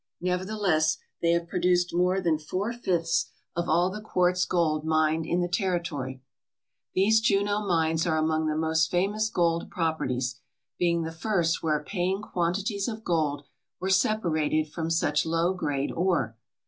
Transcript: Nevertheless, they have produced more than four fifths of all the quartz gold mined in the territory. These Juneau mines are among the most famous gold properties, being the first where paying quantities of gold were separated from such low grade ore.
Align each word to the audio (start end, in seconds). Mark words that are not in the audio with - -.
Nevertheless, 0.19 0.97
they 1.21 1.29
have 1.33 1.47
produced 1.47 1.93
more 1.93 2.19
than 2.19 2.39
four 2.39 2.73
fifths 2.73 3.27
of 3.55 3.69
all 3.69 3.91
the 3.91 4.01
quartz 4.01 4.45
gold 4.45 4.83
mined 4.83 5.27
in 5.27 5.41
the 5.41 5.47
territory. 5.47 6.23
These 6.95 7.21
Juneau 7.21 7.63
mines 7.67 8.07
are 8.07 8.17
among 8.17 8.47
the 8.47 8.55
most 8.57 8.89
famous 8.89 9.29
gold 9.29 9.69
properties, 9.69 10.39
being 10.79 11.03
the 11.03 11.11
first 11.11 11.61
where 11.61 11.83
paying 11.83 12.23
quantities 12.23 12.87
of 12.87 13.03
gold 13.03 13.43
were 13.79 13.91
separated 13.91 14.71
from 14.73 14.89
such 14.89 15.23
low 15.23 15.53
grade 15.53 15.91
ore. 15.91 16.35